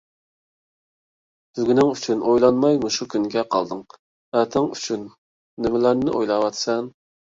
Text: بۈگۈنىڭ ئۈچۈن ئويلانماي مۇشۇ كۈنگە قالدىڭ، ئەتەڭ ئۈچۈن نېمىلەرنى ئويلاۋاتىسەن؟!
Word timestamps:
بۈگۈنىڭ 1.59 1.91
ئۈچۈن 1.95 2.23
ئويلانماي 2.31 2.79
مۇشۇ 2.85 3.07
كۈنگە 3.15 3.45
قالدىڭ، 3.57 3.83
ئەتەڭ 4.41 4.71
ئۈچۈن 4.79 5.05
نېمىلەرنى 5.67 6.17
ئويلاۋاتىسەن؟! 6.19 6.91